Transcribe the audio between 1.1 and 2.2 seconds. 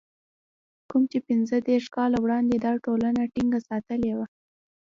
چې پنځه دېرش کاله